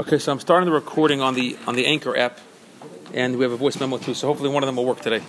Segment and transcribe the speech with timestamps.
[0.00, 2.38] Okay, so I'm starting the recording on the on the Anchor app,
[3.14, 4.14] and we have a voice memo too.
[4.14, 5.22] So hopefully one of them will work today.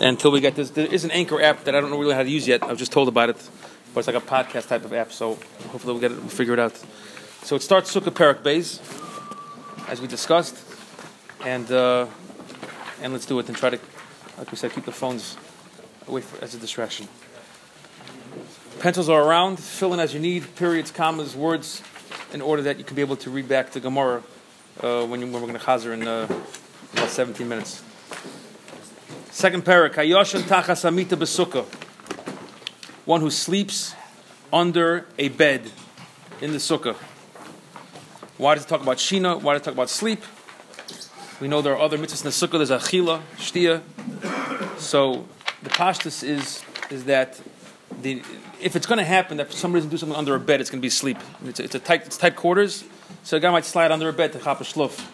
[0.00, 2.22] Until we get this, there is an Anchor app that I don't know really how
[2.22, 2.62] to use yet.
[2.62, 3.50] I was just told about it,
[3.92, 5.12] but it's like a podcast type of app.
[5.12, 5.34] So
[5.70, 6.76] hopefully we'll get it, we'll figure it out.
[7.42, 8.80] So it starts Sukkah Perak Bays,
[9.88, 10.56] as we discussed,
[11.44, 12.06] and uh,
[13.02, 13.78] and let's do it and try to,
[14.38, 15.36] like we said, keep the phones
[16.06, 17.08] away for, as a distraction.
[18.80, 19.58] Pencils are around.
[19.58, 20.54] Fill in as you need.
[20.54, 21.82] Periods, commas, words,
[22.32, 24.22] in order that you can be able to read back the Gemara
[24.80, 26.28] uh, when, you, when we're going to chazer in uh,
[26.92, 27.82] about 17 minutes.
[29.32, 29.94] Second parak.
[29.94, 31.64] Hayoshan tachas amita besukkah.
[33.04, 33.96] One who sleeps
[34.52, 35.72] under a bed
[36.40, 36.94] in the sukkah.
[38.36, 39.42] Why does it talk about shina?
[39.42, 40.22] Why does it talk about sleep?
[41.40, 42.64] We know there are other mitzvahs in the sukkah.
[42.64, 43.82] There's achila, shtia.
[44.78, 45.26] So
[45.64, 47.40] the pashtus is is that
[48.02, 48.22] the,
[48.60, 50.80] if it's going to happen that somebody doesn't do something under a bed, it's going
[50.80, 51.18] to be sleep.
[51.44, 52.84] It's, it's a tight, it's tight quarters,
[53.22, 55.04] so a guy might slide under a bed to chop a shluf.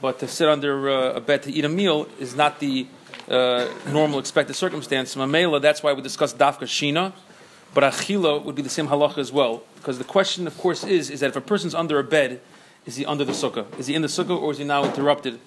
[0.00, 2.86] But to sit under uh, a bed to eat a meal is not the
[3.28, 5.16] uh, normal expected circumstance.
[5.16, 7.12] Mamela, that's why we discussed dafka shina,
[7.74, 9.62] but achila would be the same halacha as well.
[9.76, 12.40] Because the question, of course, is is that if a person's under a bed,
[12.86, 13.66] is he under the sukkah?
[13.78, 15.40] Is he in the sukkah, or is he now interrupted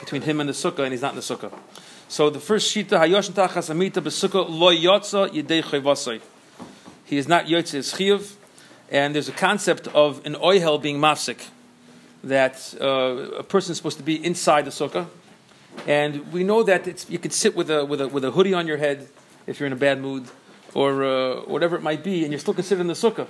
[0.00, 1.52] between him and the sukkah, and he's not in the sukkah?
[2.10, 6.22] So the first shita hayoshin tachas amita besukkah lo yotza yidei chayvasai.
[7.04, 8.32] He is not yotze chiyuv,
[8.90, 11.48] and there's a concept of an oihel being mafsik,
[12.24, 12.86] that uh,
[13.36, 15.06] a person is supposed to be inside the sukkah,
[15.86, 18.54] and we know that it's, you can sit with a with a with a hoodie
[18.54, 19.06] on your head
[19.46, 20.24] if you're in a bad mood,
[20.72, 23.26] or uh, whatever it might be, and you're still considered in the sukkah.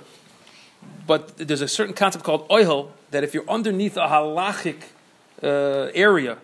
[1.05, 4.83] But there's a certain concept called oihel that if you're underneath a halachic
[5.43, 6.37] uh, area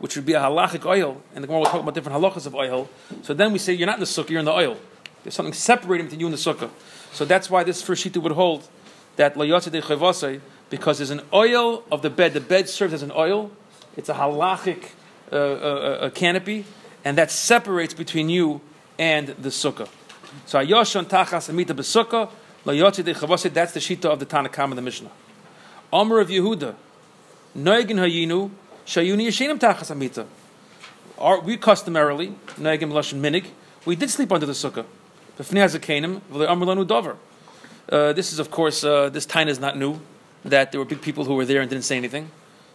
[0.00, 2.54] which would be a halachic oil, and the Gemara will talk about different halachas of
[2.54, 2.88] oil.
[3.22, 4.76] So then we say you're not in the sukkah, you're in the oil.
[5.22, 6.70] There's something separating between you and the sukkah.
[7.12, 8.66] So that's why this first shita would hold
[9.16, 10.40] that layotze de
[10.70, 12.32] because there's an oil of the bed.
[12.32, 13.50] The bed serves as an oil.
[13.96, 14.90] It's a halachic
[15.30, 16.64] uh, uh, uh, canopy,
[17.04, 18.62] and that separates between you
[18.98, 19.88] and the sukkah.
[20.46, 22.30] So ayoshan tachas amita besukkah
[22.64, 23.50] layotze de.
[23.50, 25.10] That's the shita of the Tanakam of the Mishnah.
[25.92, 26.74] Amr of Yehuda,
[27.54, 28.50] noigin hayinu
[28.90, 30.26] Shayuni Yashinim Tachas Amita.
[31.44, 33.46] We customarily, Nagim Lashon Minig,
[33.84, 34.84] we did sleep under the sukkah.
[37.88, 40.00] Uh, this is, of course, uh, this time is not new,
[40.44, 42.32] that there were big people who were there and didn't say anything.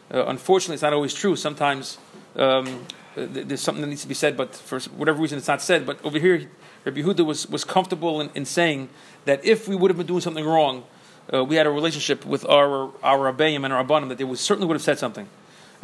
[0.09, 1.35] Uh, unfortunately, it's not always true.
[1.35, 1.97] Sometimes
[2.37, 2.85] um,
[3.17, 5.85] there's something that needs to be said, but for whatever reason it's not said.
[5.85, 6.49] But over here,
[6.85, 8.87] Rabbi Yehuda was, was comfortable in, in saying
[9.25, 10.85] that if we would have been doing something wrong,
[11.33, 14.39] uh, we had a relationship with our our Rabbeim and our Abanim that they would,
[14.39, 15.27] certainly would have said something.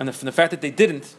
[0.01, 1.15] And the, the fact that they didn't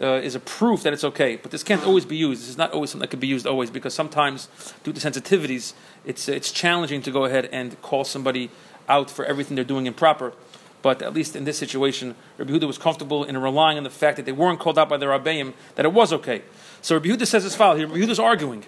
[0.00, 1.34] uh, is a proof that it's okay.
[1.34, 2.42] But this can't always be used.
[2.42, 4.48] This is not always something that can be used always because sometimes,
[4.84, 5.72] due to sensitivities,
[6.04, 8.48] it's, it's challenging to go ahead and call somebody
[8.88, 10.32] out for everything they're doing improper.
[10.80, 14.16] But at least in this situation, Rabbi Huda was comfortable in relying on the fact
[14.16, 16.42] that they weren't called out by the Rabbeim, that it was okay.
[16.82, 17.80] So Rabbi Huda says as follows.
[17.80, 18.64] Rabbi Huda's arguing.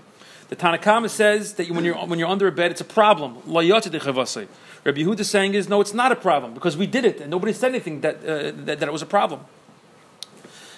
[0.53, 3.37] The Tanakhama says that when you're, when you're under a bed, it's a problem.
[3.47, 7.55] Rabbi Yehuda saying is, no, it's not a problem because we did it and nobody
[7.55, 9.41] said anything that, uh, that, that, it was a problem.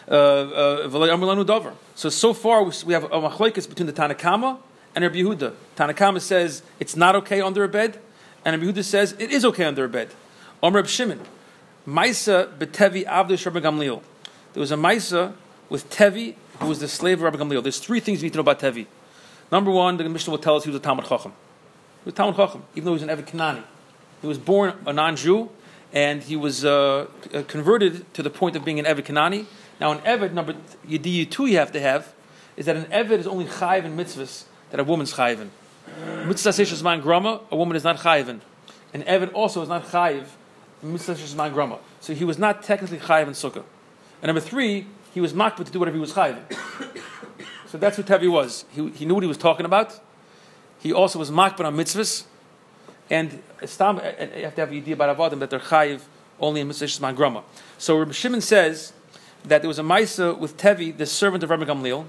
[0.08, 4.58] Uh, uh, so, so far we have a machlekes between the Tanakhama
[4.94, 5.54] and Rabbi Yehuda.
[5.76, 7.98] Tanakhama says it's not okay under a bed,
[8.44, 10.10] and Rabbi Yehuda says it is okay under a bed.
[10.62, 11.18] Omer Reb Shimon,
[11.84, 14.02] Maisa betevi avdish Rabbi Gamliel.
[14.52, 15.32] There was a Maisa
[15.68, 17.64] with Tevi, who was the slave of Rabbi Gamliel.
[17.64, 18.86] There's three things you need to know about Tevi.
[19.50, 21.32] Number one, the Mishnah will tell us he was a Talmud Chacham.
[22.02, 23.62] He was Talmud Chacham, even though he was an Eved Kanani.
[24.20, 25.50] He was born a non-Jew,
[25.92, 29.46] and he was uh, uh converted to the point of being an Eved Kanani.
[29.80, 30.54] Now, an Eved, number
[30.88, 32.12] Yediyu two you have to have,
[32.56, 35.50] is that an Eved is only chayiv in mitzvahs that a woman's chayiv in.
[36.26, 38.40] Mitzvah Sheshman Grama, a woman is not chayiv in.
[38.92, 40.24] An Eved also is not chayiv
[40.82, 41.78] Mitzvah Sheshman Grama.
[42.00, 43.64] So he was not technically chayiv in Sukkah.
[44.22, 46.38] And number three, he was makbid to do whatever he was chayiv.
[47.74, 48.64] So that's who Tevi was.
[48.70, 49.98] He, he knew what he was talking about.
[50.78, 52.22] He also was makbid on mitzvahs.
[53.10, 56.02] And eh, eh, you have to have the idea about avodim that they're chayiv
[56.38, 57.42] only in mitzvahs man grama.
[57.76, 58.92] So Rabbi Shimon says
[59.42, 62.04] that there was a Maisa with Tevi, the servant of Rabbi Gamliel.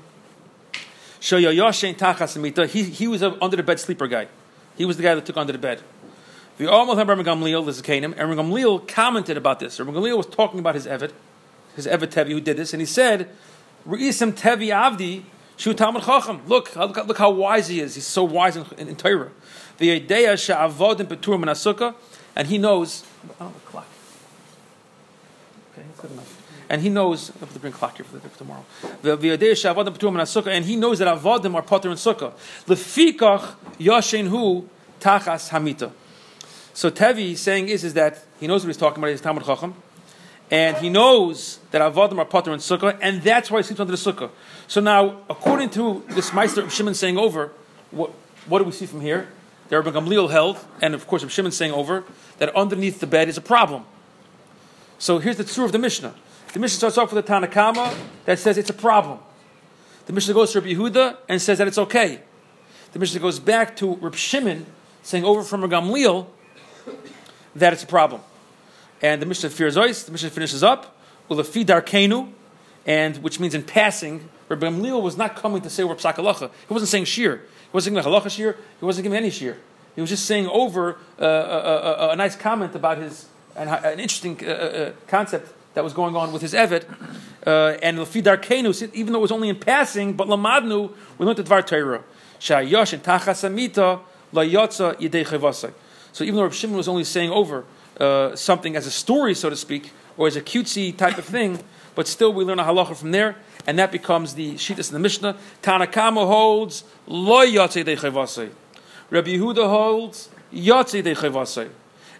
[2.69, 4.28] He, he was a under the bed sleeper guy.
[4.78, 5.81] He was the guy that took under the bed.
[6.60, 9.80] The Rabbi Gamliel, this is and Rabbi Gamliel commented about this.
[9.80, 11.12] Rabbi Gamliel was talking about his Evet,
[11.75, 13.30] his Evet Tevi who did this, and he said,
[13.88, 15.24] Re'isim Tevi Avdi
[15.57, 16.42] Shu Talmud Chacham.
[16.48, 17.96] Look, look, how wise he is.
[17.96, 19.31] He's so wise in, in, in Torah.
[19.78, 21.96] The idea she'avodim beturim minasukkah,
[22.36, 23.04] and he knows.
[23.40, 23.88] Oh, the clock.
[25.74, 26.42] Okay, good enough.
[26.69, 27.31] And he knows.
[27.36, 28.66] I have to bring clock here for, the, for tomorrow.
[29.02, 32.34] The idea she'avodim beturim minasukkah, and he knows that avodim are potter in sukkah.
[32.66, 34.68] Lefikach yashen hu
[35.00, 35.92] tachas hamita.
[36.74, 39.75] So Tevi saying is, is that he knows what he's talking about, he's Talmud Chacham,
[40.51, 43.95] and he knows that Avodim are Potter and Sukkah, and that's why he sleeps under
[43.95, 44.30] the Sukkah.
[44.68, 47.51] So now, according to this Meister of Shimon saying over,
[47.92, 48.12] what,
[48.47, 49.30] what do we see from here?
[49.69, 52.03] There Rabbi Gamliel held, and of course Rabbi Shimon saying over,
[52.38, 53.86] that underneath the bed is a problem.
[55.00, 56.13] So here's the truth of the Mishnah.
[56.53, 57.95] The Mishnah starts off with a Tanakama
[58.25, 59.19] that says it's a problem.
[60.06, 62.21] The Mishnah goes to Rabbi Yehuda and says that it's okay.
[62.94, 64.65] The Mishnah goes back to Rabbi Shimon
[65.01, 66.27] saying over from Gamliel
[67.56, 68.21] that it's a problem.
[69.06, 70.98] And the Mishnah fears ois, the Mishnah finishes up,
[71.30, 72.31] Ulafi Darkenu,
[72.88, 76.50] and which means in passing, Rabbi Gamliel was not coming to say we're psak halacha.
[76.68, 77.36] He wasn't saying shir.
[77.36, 78.57] He wasn't giving a halacha shir.
[78.80, 79.57] He wasn't giving any shir.
[79.94, 83.68] He was just saying over uh, a, a, a, a, nice comment about his an,
[83.68, 86.86] an interesting uh, uh, concept that was going on with his evet.
[87.46, 91.38] Uh, and Lafi Darkenu, even though it was only in passing, but Lamadnu, we learned
[91.38, 92.04] the Dvar Torah.
[92.40, 94.02] Shayosh and Tachasamita
[96.12, 97.66] So even though Rav Shimon was only saying over
[98.00, 101.59] uh, something as a story, so to speak, or as a cutesy type of thing,
[101.95, 103.38] but still we learn a halacha from there,
[103.68, 105.38] and that becomes the shittas in the Mishnah.
[105.62, 108.51] Tanakama holds lo yatzei dechevasei.
[109.09, 111.69] Rabbi Yehuda holds yatzei dechevasei.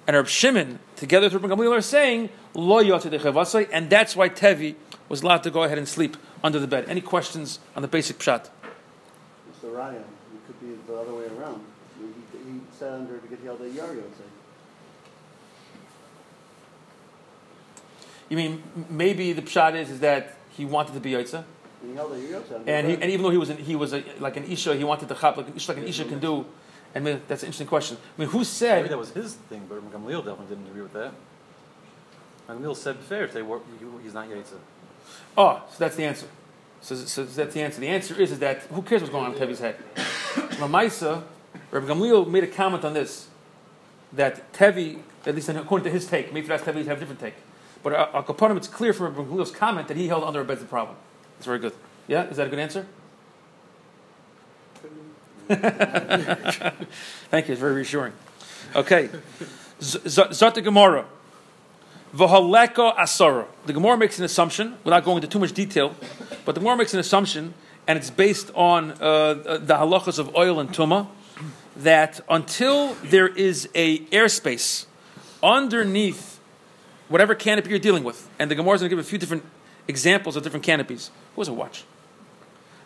[0.07, 4.30] And Rabbi Shimon, together with Rabbi Gamliel, are saying lo yatzei dechevasei, and that's why
[4.30, 4.75] Tevi
[5.10, 6.86] was allowed to go ahead and sleep under the bed.
[6.88, 8.50] Any questions on the basic pshat?
[9.51, 9.75] Mr.
[9.75, 10.04] Ryan, it
[10.48, 11.62] could be the other way around
[12.00, 14.04] He sat under to get the other Yario
[18.30, 21.44] You mean maybe the pshat is, is that he wanted to be Yotze?
[21.81, 24.04] And he held a And, he, and even though he was an, he was a,
[24.19, 26.45] like an isha, he wanted to chop like an isha, like an isha can do.
[26.95, 27.98] And that's an interesting question.
[28.18, 28.77] I mean, who said?
[28.77, 31.13] Maybe that was his thing, but Gamliel definitely didn't agree with that.
[32.48, 33.25] Gamliel said fair.
[33.25, 33.60] If They were,
[34.01, 34.56] he's not Yotze.
[35.38, 36.27] Oh, so that's the answer.
[36.81, 37.81] So, so, that's the answer.
[37.81, 39.75] The answer is, is that who cares what's going on in Tevi's head?
[40.60, 41.24] Lamaisa,
[41.72, 43.27] Rabbi Gamliel made a comment on this
[44.13, 47.33] that Tevi, at least according to his take, maybe that's Tevi have a different take.
[47.86, 50.98] But Al Kaponim, it's clear from Rabbi comment that he held under a bed's problem.
[51.36, 51.74] That's very good.
[52.08, 52.88] Yeah, is that a good answer?
[57.30, 57.52] Thank you.
[57.52, 58.14] It's very reassuring.
[58.76, 59.12] Okay,
[59.80, 61.06] Zot Gemara.
[62.16, 63.46] V'haleko asara.
[63.68, 65.96] The Gemara makes an assumption, without going into too much detail,
[66.44, 67.54] but the Gemara makes an assumption,
[67.86, 71.06] and it's based on uh, the halachas of oil and tuma
[71.76, 74.88] that until there is a airspace
[75.44, 76.35] underneath
[77.07, 79.44] whatever canopy you're dealing with, and the Gemara is going to give a few different
[79.88, 81.12] examples of different canopies.
[81.36, 81.84] Who has a watch?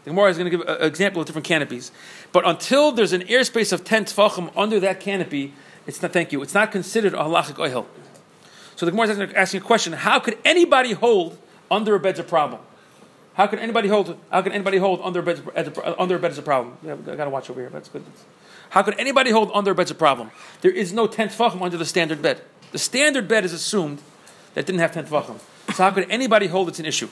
[0.04, 1.92] The Gemara is going to give an example of different canopies.
[2.32, 5.54] But until there's an airspace of 10 tfachim under that canopy,
[5.86, 7.88] it's not, thank you, it's not considered a halachic oil.
[8.76, 11.38] So the Gemara is asking a question, how could anybody hold
[11.70, 12.62] under a bed's a problem?
[13.34, 14.18] How could anybody hold?
[14.32, 15.42] How can anybody hold under a bed?
[15.98, 16.78] Under a bed is a problem.
[16.84, 17.70] Yeah, I got to watch over here.
[17.70, 18.04] That's good.
[18.70, 20.32] How could anybody hold under a bed's a problem?
[20.62, 22.42] There is no tent tefachim under the standard bed.
[22.72, 24.02] The standard bed is assumed
[24.54, 25.40] that didn't have tent tefachim.
[25.74, 27.10] So how could anybody hold it's an issue?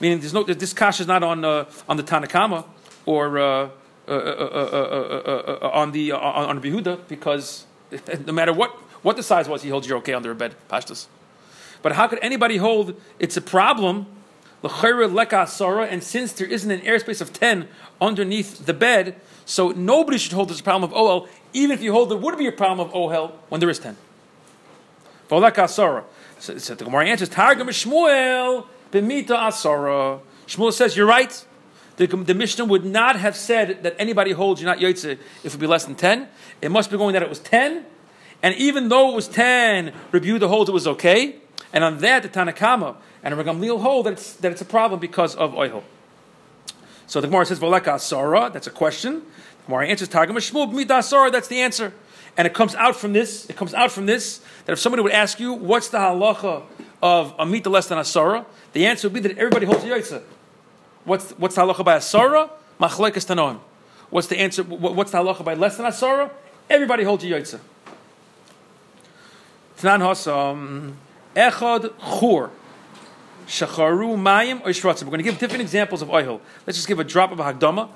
[0.00, 2.64] Meaning, there's no this kash is not on uh, on the Tanakama
[3.06, 3.68] or uh,
[4.08, 7.66] uh, uh on the on, on Behuda because
[8.26, 8.70] no matter what
[9.02, 11.06] what the size was, he holds you're okay under a bed, pashtas.
[11.82, 14.06] But how could anybody hold it's a problem?
[14.62, 17.68] And since there isn't an airspace of 10
[18.00, 22.10] underneath the bed, so nobody should hold this problem of OL, even if you hold
[22.10, 23.94] there would be a problem of OL when there is 10.
[25.28, 30.20] So, so the Gemara answers, Targum Shmuel b'mita asara.
[30.46, 31.44] Shmuel says, you're right.
[31.96, 35.52] The, the, Mishnah would not have said that anybody holds you're not Yotze if it
[35.52, 36.28] would be less than 10.
[36.60, 37.84] It must be going that it was 10.
[38.42, 41.36] And even though it was 10, Reb Yehuda holds it was okay.
[41.72, 45.00] And on that, the Tanakama and Rabbi Gamliel hold that it's, that it's a problem
[45.00, 45.84] because of oil.
[47.06, 49.22] So the Gemara says, Voleka Asara, that's a question.
[49.60, 51.92] The Gemara answers, Targum Shmuel B'mida Asara, that's the answer.
[52.36, 55.12] And it comes out from this, it comes out from this, that if somebody would
[55.12, 56.64] ask you, what's the halacha
[57.02, 60.22] of a mita less than Asara, the answer would be that everybody holds Yaitza.
[61.04, 62.50] What's, what's the halacha by Asara?
[62.80, 63.60] Machlekes Tanoim.
[64.10, 66.30] What's the answer, what's the halacha by less than Asara?
[66.68, 67.60] Everybody holds Yaitza.
[69.78, 70.94] Tnan Hasam,
[71.36, 72.50] Echad Chur.
[73.46, 76.40] Shacharu Mayim or We're going to give different examples of oil.
[76.66, 77.90] Let's just give a drop of a Hagdama.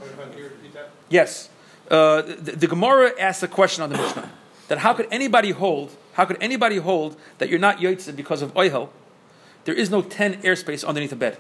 [1.09, 1.49] Yes.
[1.91, 4.31] Uh, the, the, Gemara asks a question on the Mishnah
[4.69, 8.55] that how could anybody hold, how could anybody hold that you're not Yotzeh because of
[8.57, 8.93] oil?
[9.65, 11.39] There is no 10 airspace underneath a bed.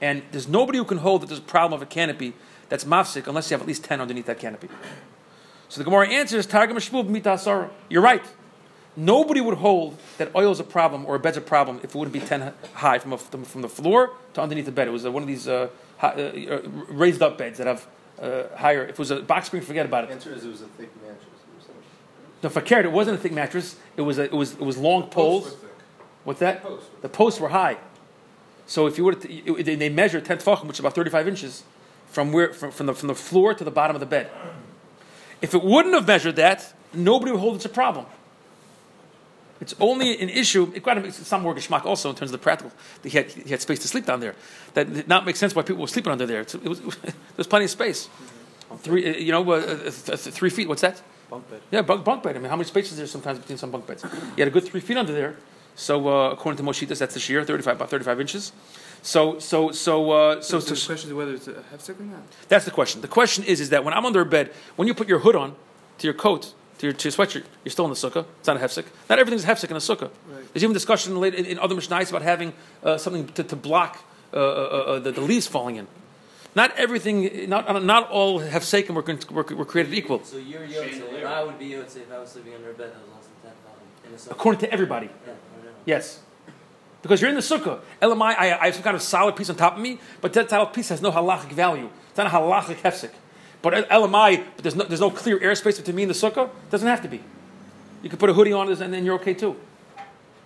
[0.00, 2.32] And there's nobody who can hold that there's a problem of a canopy
[2.70, 4.68] that's mafsik unless you have at least 10 underneath that canopy.
[5.68, 8.24] So the Gemara answers, Targum Shmub You're right.
[8.96, 11.94] Nobody would hold that oil is a problem or a bed's a problem if it
[11.94, 14.88] wouldn't be 10 high from, a, from the floor to underneath the bed.
[14.88, 16.08] It was one of these uh, high,
[16.50, 17.86] uh, raised up beds that have
[18.20, 18.82] uh, higher.
[18.84, 20.08] If it was a box spring, forget about it.
[20.08, 21.24] The answer is it was a thick mattress.
[21.68, 21.74] No,
[22.42, 23.76] The fakir, it wasn't a thick mattress.
[23.96, 25.44] It was a, it was it was long poles.
[25.44, 25.76] Posts were thick.
[26.24, 26.62] What's that?
[26.62, 26.86] Posts.
[27.02, 27.76] The posts were high.
[28.66, 31.64] So if you were to, it- they measured ten tefachim, which is about thirty-five inches,
[32.06, 34.30] from where from, from the from the floor to the bottom of the bed.
[35.42, 38.06] If it wouldn't have measured that, nobody would hold it's a problem.
[39.60, 40.72] It's only an issue.
[40.74, 42.72] It got some more geschmack also in terms of the practical.
[43.02, 44.34] He had, he had space to sleep down there.
[44.74, 46.40] That did not make sense why people were sleeping under there.
[46.40, 46.80] It's, it was,
[47.36, 48.08] there's plenty of space.
[48.78, 50.68] Three, you know, uh, uh, th- th- three feet.
[50.68, 51.02] What's that?
[51.28, 51.60] Bunk bed.
[51.70, 52.36] Yeah, bunk, bunk bed.
[52.36, 54.02] I mean, how many spaces is there sometimes between some bunk beds?
[54.04, 55.36] You had a good three feet under there.
[55.74, 58.52] So uh, according to Moshitas, that's the shear, thirty-five about thirty-five inches.
[59.02, 62.04] So so so uh, so, So, so, the question is whether it's a hefsek or
[62.04, 62.22] not.
[62.48, 63.00] that's the question.
[63.00, 65.36] The question is, is that when I'm under a bed, when you put your hood
[65.36, 65.54] on
[65.98, 68.24] to your coat, to your, to your sweatshirt, you're still in the sukkah.
[68.38, 68.86] It's not a hefsek.
[69.10, 70.10] Not everything's a hefsek in a sukkah.
[70.28, 70.52] Right.
[70.52, 74.02] There's even discussion later in, in other mishnayos about having uh, something to, to block
[74.32, 75.86] uh, uh, uh, the, the leaves falling in.
[76.54, 81.02] Not everything, not, not all hefsekim were, were, were created equal, So you're Yotze.
[81.12, 83.28] If I would be Yotze if I was sleeping under a bed that was less
[83.42, 84.30] than 10,000 in a sukkah.
[84.32, 85.10] according to everybody.
[85.26, 85.72] Yeah, I know.
[85.84, 86.20] Yes.
[87.02, 87.80] Because you're in the sukkah.
[88.00, 90.48] Elamai, I, I have some kind of solid piece on top of me, but that
[90.48, 91.90] solid piece has no halachic value.
[92.08, 93.10] It's not a halachic hefsek.
[93.62, 96.48] But elamai, but there's no, there's no clear airspace between me and the sukkah.
[96.70, 97.20] Doesn't have to be.
[98.02, 99.56] You can put a hoodie on it, and then you're okay too.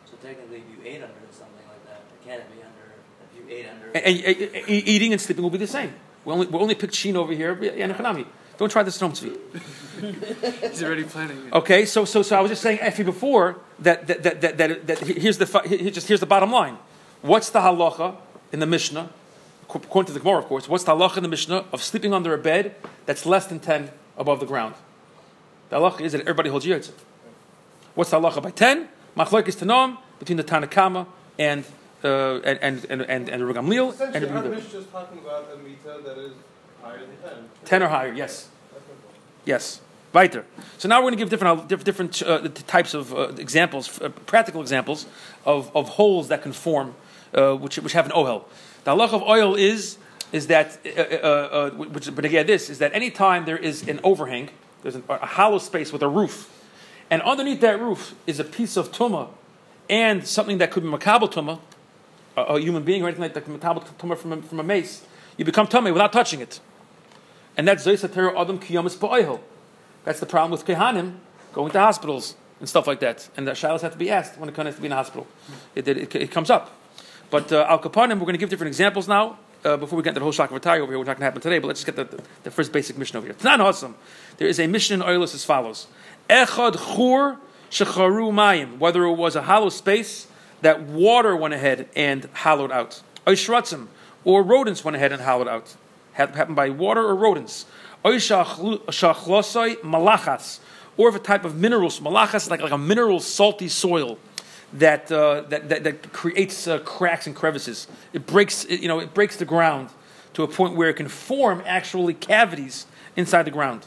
[0.07, 2.95] So technically, if you ate under something like that, it can't be under.
[3.31, 3.87] If you ate under.
[3.97, 5.93] And, and- and- e- eating and sleeping will be the same.
[6.25, 7.57] We only, we only picked sheen over here.
[7.63, 8.27] Yeah, Hanami.
[8.57, 9.37] Don't try this at home, Tzvi.
[10.71, 11.53] He's already planning it.
[11.53, 14.87] Okay, so so so I was just saying, Effie, before that that that that, that,
[14.87, 16.79] that here's the fi- here, just here's the bottom line.
[17.23, 18.17] What's the halacha
[18.53, 19.11] in the Mishnah?
[19.69, 22.35] According to the Gemara, of course, what's the halacha in the Mishnah of sleeping under
[22.35, 24.75] a bed that's less than ten above the ground?
[25.71, 26.93] The halacha is that everybody holds yotze.
[27.95, 28.89] What's the halacha by ten?
[29.17, 31.07] Machlokes tanom between the Tanakama
[31.39, 31.65] and
[32.03, 34.51] uh, and and and and, and the Gamliel and Essentially, the our Yehuda.
[34.51, 36.33] Mishnah is talking about a mita that is
[36.83, 37.51] higher than 10.
[37.65, 38.13] ten or higher.
[38.13, 38.49] Yes.
[38.73, 39.17] That's my point.
[39.45, 39.81] Yes.
[40.13, 40.45] Weiter.
[40.79, 44.61] So now we're going to give different, different uh, types of uh, examples, uh, practical
[44.61, 45.07] examples
[45.45, 46.95] of, of holes that can form,
[47.35, 48.45] uh, which, which have an ohel.
[48.85, 49.99] The halach of oil is,
[50.33, 53.89] is that, uh, uh, uh, which, but again, this is that any time there is
[53.89, 54.51] an overhang,
[54.83, 56.51] there's an, a hollow space with a roof,
[57.11, 59.29] and underneath that roof is a piece of tumah
[59.89, 61.61] and something that could be makabel tumah,
[62.37, 65.05] a, a human being or anything like that, makabel tumah from a, from a mace,
[65.37, 66.61] you become tummy without touching it.
[67.57, 69.41] And that's Zaysater Adam Kiyamas Ba'oihel.
[70.05, 71.17] That's the problem with Kehanim
[71.53, 73.29] going to hospitals and stuff like that.
[73.37, 74.97] And the shilas have to be asked when a Kohen has to be in a
[74.97, 75.27] hospital.
[75.75, 76.73] It, it, it, it comes up.
[77.31, 79.39] But uh, Al Kapanim, we're going to give different examples now.
[79.65, 81.21] Uh, before we get into the whole shock of Atari over here, which not going
[81.21, 83.33] to happen today, but let's just get the, the, the first basic mission over here.
[83.33, 83.95] It's not awesome.
[84.37, 85.87] There is a mission in Oilus as follows
[86.29, 87.39] Echad Chur
[87.71, 90.27] Shecharu Mayim, whether it was a hollow space
[90.61, 93.03] that water went ahead and hollowed out.
[93.27, 93.89] Oishratzim,
[94.25, 95.75] or rodents went ahead and hollowed out.
[96.13, 97.67] Happened by water or rodents.
[98.05, 100.61] Oishachlosai malachas,
[100.97, 104.19] or if a type of minerals, malachas like, like a mineral salty soil
[104.75, 107.87] that, uh, that, that, that creates uh, cracks and crevices.
[108.13, 109.91] It breaks, it, you know, it breaks the ground
[110.35, 113.87] to a point where it can form actually cavities inside the ground.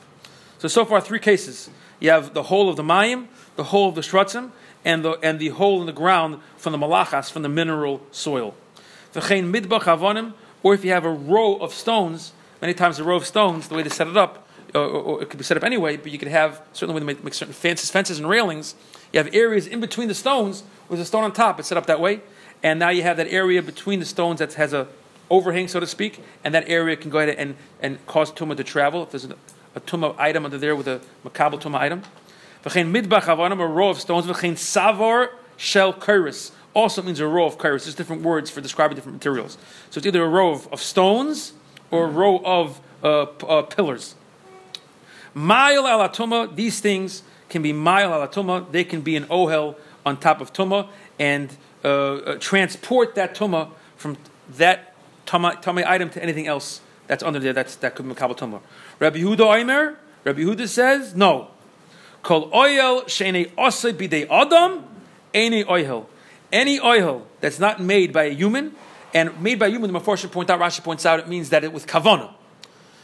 [0.60, 1.70] So, so far, three cases.
[2.00, 4.52] You have the hole of the mayim, the hole of the shratzim,
[4.86, 8.56] and the, and the hole in the ground from the malachas, from the mineral soil.
[9.14, 13.26] Midbach avonim, or if you have a row of stones, many times a row of
[13.26, 15.98] stones, the way they set it up, or, or, it could be set up anyway,
[15.98, 18.76] but you could have, certainly when they make, make certain fences, fences and railings,
[19.14, 21.86] you have areas in between the stones with a stone on top, it's set up
[21.86, 22.22] that way,
[22.64, 24.88] and now you have that area between the stones that has a
[25.30, 28.64] overhang, so to speak, and that area can go ahead and, and cause tumah to
[28.64, 29.04] travel.
[29.04, 29.36] If there's a,
[29.82, 32.02] tumah item under there with a makabel tumah item.
[32.64, 34.26] V'chein midbach avonim, a row of stones.
[34.26, 36.52] V'chein savar shel kairis.
[36.74, 37.84] Also means a row of kairis.
[37.84, 39.58] There's different words for describing different materials.
[39.90, 41.54] So it's either a row of, of stones
[41.92, 44.16] or a row of uh, p- uh, pillars.
[45.38, 48.72] Mile alatuma, these things can be mile alatuma.
[48.72, 50.90] They can be an ohel on top of tuma
[51.20, 54.18] and uh, uh, transport that tuma from
[54.56, 54.96] that
[55.28, 57.54] tuma item to anything else that's under there.
[57.54, 58.62] That's that could be makabel tuma.
[58.98, 61.50] Rabbi Yehuda Oimer, Rabbi Yehuda says no.
[62.24, 64.86] Kol oil shene osay bidei adam,
[65.36, 66.10] any oil.
[66.52, 68.74] Any oil that's not made by a human,
[69.14, 71.64] and made by a human, the Mephoshim point out, Rashi points out, it means that
[71.64, 72.34] it with kavana.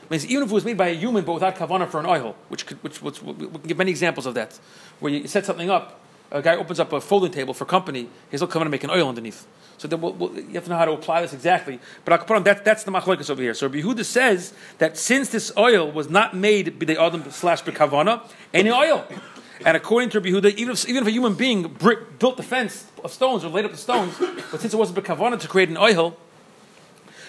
[0.10, 2.36] Means even if it was made by a human, but without kavana for an oil,
[2.50, 4.60] which, could, which, which we can give many examples of that,
[5.00, 6.00] where you set something up,
[6.32, 8.90] a guy opens up a folding table for company, he's not coming to make an
[8.90, 9.46] oil underneath.
[9.78, 11.80] So we'll, we'll, you have to know how to apply this exactly.
[12.06, 13.54] But on that, that's the machlokes over here.
[13.54, 17.64] So Rabbi Yehuda says that since this oil was not made by the adam slash
[17.64, 18.22] bekavana,
[18.54, 19.06] any oil.
[19.66, 21.76] And according to Rabbi Yehuda, even if, even if a human being
[22.20, 24.16] built the fence of stones or laid up the stones,
[24.52, 26.18] but since it wasn't bekavana to create an oil,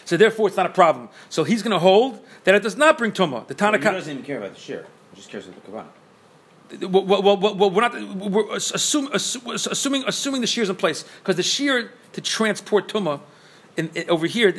[0.05, 1.09] so therefore it's not a problem.
[1.29, 3.47] So he's going to hold that it does not bring tumah.
[3.47, 3.83] The He Tanakh.
[3.83, 4.87] doesn't even care about the share.
[5.11, 6.91] He just cares about the kavanah.
[6.91, 11.05] well, well, well, well, we're not we're assume, assuming assuming the shear is in place
[11.21, 13.21] because the shear to transport tuma
[13.77, 14.55] in, in- over here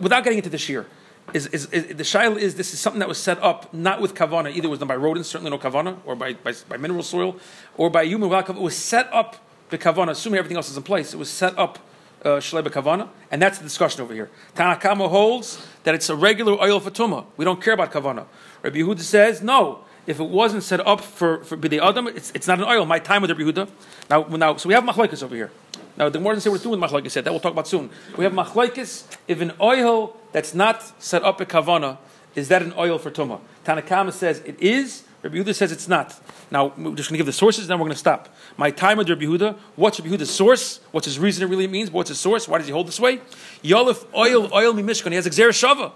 [0.00, 0.86] without getting into the shear
[1.32, 4.14] is, is, is the shaila is this is something that was set up not with
[4.14, 7.02] kavana either it was done by rodents certainly no kavana or by, by, by mineral
[7.02, 7.36] soil
[7.76, 9.36] or by human it was set up
[9.70, 11.80] the kavana assuming everything else is in place it was set up uh,
[12.24, 14.30] Uh, shleba kavana, and that's the discussion over here.
[14.56, 17.26] Tanakama holds that it's a regular oil for tuma.
[17.36, 18.24] We don't care about kavana.
[18.62, 19.80] Rabbi Yehuda says no.
[20.06, 22.86] If it wasn't set up for for b'dei adam, it's, it's not an oil.
[22.86, 23.68] My time with Rabbi Yehuda.
[24.08, 25.50] Now, now, so we have machlekes over here.
[25.98, 27.90] Now, the more than say it's doing with machlekes said that we'll talk about soon.
[28.16, 31.98] We have machlekes if an oil that's not set up at kavana
[32.34, 33.40] is that an oil for tuma.
[33.66, 35.04] Tanakama says it is.
[35.24, 36.14] Rabbi Yehuda says it's not.
[36.50, 38.28] Now, we're just going to give the sources, then we're going to stop.
[38.58, 40.80] My time with Rabbi Yehuda, what's Rabbi Yehuda's source?
[40.90, 41.90] What's his reason it really means?
[41.90, 42.46] What's his source?
[42.46, 43.22] Why does he hold this way?
[43.62, 45.08] Yolif oil, oil mi mishkan.
[45.08, 45.92] He has Xer Shava,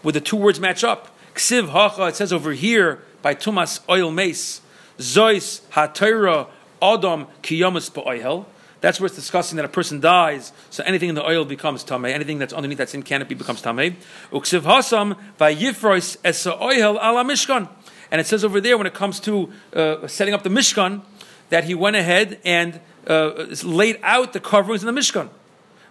[0.00, 1.14] where the two words match up.
[1.34, 4.62] Ksiv hacha, it says over here, by Tumas oil mace.
[4.98, 6.48] Zois hatera
[6.80, 8.46] adam kiyamas ba'oihel.
[8.80, 12.12] That's where it's discussing that a person dies, so anything in the oil becomes tamei.
[12.12, 13.96] Anything that's underneath that in canopy becomes tamei.
[14.30, 17.68] Uksiv hasam vayifrois esa oihel ala mishkan.
[18.10, 21.02] And it says over there when it comes to uh, setting up the mishkan
[21.50, 25.28] that he went ahead and uh, laid out the coverings in the mishkan.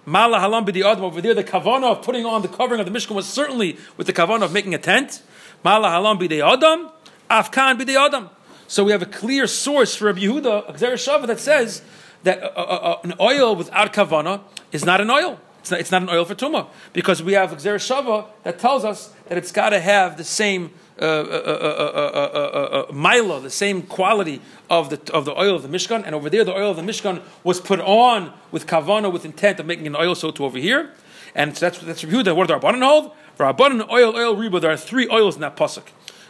[0.05, 1.33] Mala halam b'di adam over there.
[1.33, 4.43] The kavana of putting on the covering of the mishkan was certainly with the kavana
[4.43, 5.21] of making a tent.
[5.63, 6.89] Mala halam b'di adam,
[7.29, 8.29] afkan b'di adam.
[8.67, 11.83] So we have a clear source for Rabbi Yehuda, Shava, that says
[12.23, 14.41] that uh, uh, uh, an oil without kavana
[14.71, 15.39] is not an oil.
[15.59, 18.83] It's not, it's not an oil for tuma because we have Xer Shava that tells
[18.83, 24.41] us that it's got to have the same uh, uh, uh, mila, the same quality
[24.69, 26.03] of the of the oil of the mishkan.
[26.05, 29.59] And over there, the oil of the mishkan was put on with kavana with intent
[29.59, 30.13] of making an oil.
[30.13, 30.91] So to over here,
[31.33, 32.35] and so that's that's Yehuda.
[32.35, 33.11] What the Rabbanan hold?
[33.35, 34.59] For Rabbanan oil oil reba.
[34.59, 35.83] There are three oils in that pasuk.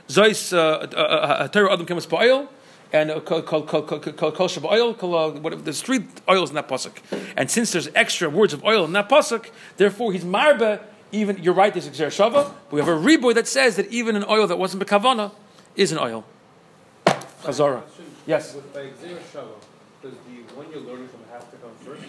[0.08, 2.50] Zeis Torah Adam Kemas oil
[2.93, 4.91] and kol shav oil.
[4.91, 5.62] Uh, whatever.
[5.62, 7.00] There's three oils in that pasuk,
[7.36, 10.82] and since there's extra words of oil in that pasuk, therefore he's marba.
[11.13, 11.71] Even you're right.
[11.71, 14.47] There's a Xer shava, but we have a reboy that says that even an oil
[14.47, 15.32] that wasn't bekavana
[15.76, 16.26] is an oil.
[17.43, 17.84] Chazara.
[18.26, 18.56] Yes.
[18.56, 19.56] With by Xer Shava,
[20.02, 22.04] does the one you're learning from have to come first?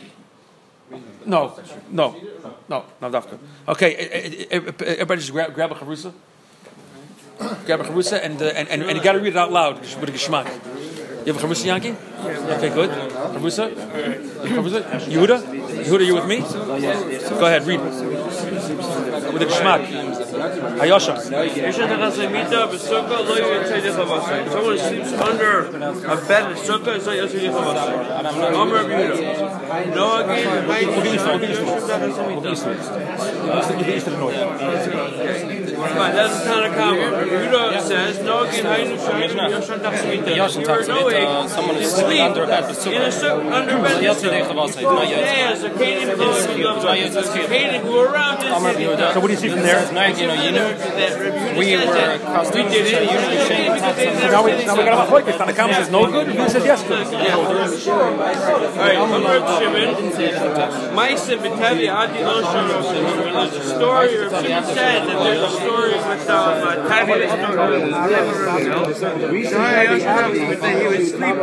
[0.91, 3.39] No, no, precede it or no, no, dafka.
[3.69, 6.13] Okay, everybody just grab, grab a charusa.
[7.67, 9.81] Grab a charusa and, uh, and, and, and you got to read it out loud
[9.81, 10.47] with a geschmack.
[11.27, 11.97] You have a charusa, Yankee?
[12.21, 12.91] Okay, good.
[12.91, 13.75] Charusa?
[13.75, 14.83] Charusa?
[15.09, 15.64] Yehuda?
[15.85, 16.41] Yehuda, you with me?
[16.41, 17.81] Go ahead, read.
[17.81, 19.87] With a geschmack.
[20.81, 21.15] Hayosha.
[24.51, 27.85] Someone sleeps under a bed in sukkah, it's not Yosef Rabbi Yehuda.
[35.37, 35.61] Right?
[35.85, 37.13] Fine, that's the Tanakama.
[37.13, 40.31] Rabbi Yehuda says, no again, Hainu Shayim, Yoshan Tachsamita.
[40.35, 43.09] Yoshan You are no Tachsamita, someone You is sleep under a bed with in a
[43.09, 44.45] sukkah, under bed in Yosef sukkah.
[44.45, 45.25] Yechavasai, not Yosef.
[45.25, 48.85] Yeah, so Canaan goes to the Canaan go around this Amr city.
[48.85, 49.13] Yehuda.
[49.15, 49.81] So what do you see from there?
[49.85, 52.87] you know, you know, That Rabbi Yehuda we says were that accustomed we to did
[52.87, 53.13] it.
[53.13, 55.37] usually shame because they never Now we, said now we got a machlokes.
[55.39, 56.27] Tanakam says no good.
[56.29, 57.07] Yehuda says yes good.
[57.15, 59.89] Alright, Amr Reb Shimon,
[60.97, 62.83] Maisa B'Tavi Adi Lo Shimon.
[63.35, 67.27] There's a story, or Shimon said that there's a story with uh, Tavi
[70.61, 71.37] that he would sleep